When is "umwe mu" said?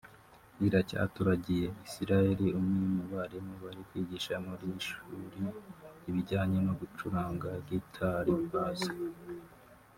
2.59-3.03